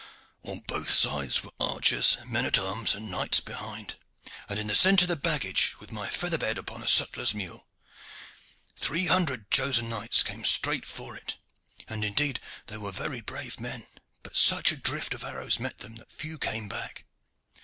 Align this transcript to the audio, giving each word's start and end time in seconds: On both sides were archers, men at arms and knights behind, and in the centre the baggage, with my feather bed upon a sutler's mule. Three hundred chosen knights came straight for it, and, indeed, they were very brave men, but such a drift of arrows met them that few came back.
On 0.41 0.61
both 0.61 0.89
sides 0.89 1.43
were 1.43 1.51
archers, 1.59 2.17
men 2.25 2.43
at 2.47 2.57
arms 2.57 2.95
and 2.95 3.11
knights 3.11 3.39
behind, 3.39 3.97
and 4.49 4.57
in 4.57 4.65
the 4.65 4.73
centre 4.73 5.05
the 5.05 5.15
baggage, 5.15 5.79
with 5.79 5.91
my 5.91 6.09
feather 6.09 6.39
bed 6.39 6.57
upon 6.57 6.81
a 6.81 6.87
sutler's 6.87 7.35
mule. 7.35 7.67
Three 8.75 9.05
hundred 9.05 9.51
chosen 9.51 9.89
knights 9.89 10.23
came 10.23 10.43
straight 10.43 10.87
for 10.87 11.15
it, 11.15 11.37
and, 11.87 12.03
indeed, 12.03 12.39
they 12.65 12.77
were 12.77 12.91
very 12.91 13.21
brave 13.21 13.59
men, 13.59 13.85
but 14.23 14.35
such 14.35 14.71
a 14.71 14.75
drift 14.75 15.13
of 15.13 15.23
arrows 15.23 15.59
met 15.59 15.77
them 15.77 15.97
that 15.97 16.11
few 16.11 16.39
came 16.39 16.67
back. 16.67 17.05